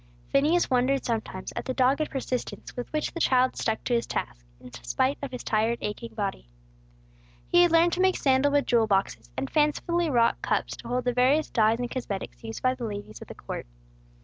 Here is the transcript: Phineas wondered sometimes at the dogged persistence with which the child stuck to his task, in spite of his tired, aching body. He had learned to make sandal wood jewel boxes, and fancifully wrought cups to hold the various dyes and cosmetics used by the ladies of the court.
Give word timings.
Phineas 0.31 0.67
wondered 0.67 1.05
sometimes 1.05 1.53
at 1.55 1.65
the 1.65 1.75
dogged 1.75 2.09
persistence 2.09 2.75
with 2.75 2.91
which 2.91 3.13
the 3.13 3.19
child 3.19 3.55
stuck 3.55 3.83
to 3.83 3.93
his 3.93 4.07
task, 4.07 4.43
in 4.59 4.73
spite 4.73 5.19
of 5.21 5.31
his 5.31 5.43
tired, 5.43 5.77
aching 5.83 6.15
body. 6.15 6.47
He 7.47 7.61
had 7.61 7.71
learned 7.71 7.93
to 7.93 7.99
make 8.01 8.17
sandal 8.17 8.51
wood 8.51 8.65
jewel 8.65 8.87
boxes, 8.87 9.29
and 9.37 9.47
fancifully 9.47 10.09
wrought 10.09 10.41
cups 10.41 10.75
to 10.77 10.87
hold 10.87 11.03
the 11.05 11.13
various 11.13 11.51
dyes 11.51 11.77
and 11.79 11.87
cosmetics 11.91 12.43
used 12.43 12.63
by 12.63 12.73
the 12.73 12.85
ladies 12.85 13.21
of 13.21 13.27
the 13.27 13.35
court. 13.35 13.67